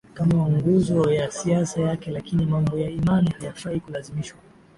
[0.13, 4.39] kama nguzo ya siasa yake Lakini mambo ya imani hayafai kulazimishwa